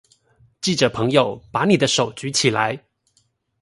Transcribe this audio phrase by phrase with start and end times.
[0.61, 2.83] 記者朋友，把你的手舉起來